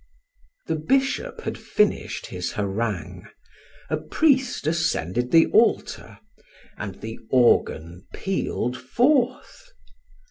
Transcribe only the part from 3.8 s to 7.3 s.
a priest ascended the altar, and the